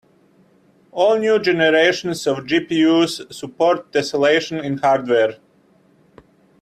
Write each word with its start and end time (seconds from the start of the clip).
All 0.89 1.19
new 1.19 1.37
generations 1.37 2.25
of 2.25 2.39
GPUs 2.45 3.31
support 3.31 3.91
tesselation 3.91 4.63
in 4.63 4.79
hardware. 4.79 5.37